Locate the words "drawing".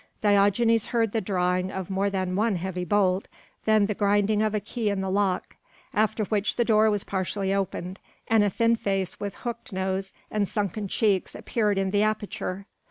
1.21-1.71